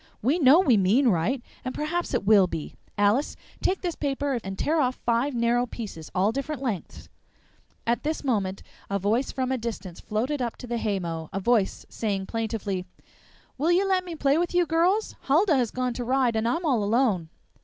We 0.23 0.39
know 0.39 0.59
we 0.59 0.77
mean 0.77 1.09
right, 1.09 1.43
and 1.63 1.75
perhaps 1.75 2.15
it 2.15 2.25
will 2.25 2.47
be. 2.47 2.73
Alice, 2.97 3.35
take 3.61 3.81
this 3.81 3.93
paper 3.93 4.39
and 4.43 4.57
tear 4.57 4.81
off 4.81 4.95
five 4.95 5.35
narrow 5.35 5.67
pieces, 5.67 6.09
all 6.15 6.31
different 6.31 6.63
lengths." 6.63 7.07
At 7.85 8.01
this 8.01 8.23
moment 8.23 8.63
a 8.89 8.97
voice 8.97 9.31
from 9.31 9.51
a 9.51 9.59
distance 9.59 9.99
floated 9.99 10.41
up 10.41 10.55
to 10.55 10.65
the 10.65 10.77
haymow 10.79 11.29
a 11.31 11.39
voice 11.39 11.85
saying 11.87 12.25
plaintively: 12.25 12.87
"Will 13.59 13.71
you 13.71 13.87
let 13.87 14.03
me 14.03 14.15
play 14.15 14.39
with 14.39 14.55
you, 14.55 14.65
girls? 14.65 15.13
Huldah 15.25 15.55
has 15.55 15.69
gone 15.69 15.93
to 15.93 16.03
ride, 16.03 16.35
and 16.35 16.47
I'm 16.47 16.65
all 16.65 16.83
alone." 16.83 17.29